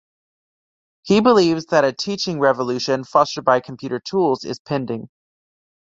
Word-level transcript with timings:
He 1.03 1.21
believes 1.21 1.67
that 1.67 1.85
a 1.85 1.93
teaching 1.93 2.39
revolution, 2.39 3.03
fostered 3.03 3.45
by 3.45 3.59
computer 3.59 3.99
tools, 3.99 4.43
is 4.45 4.57
pending. 4.59 5.09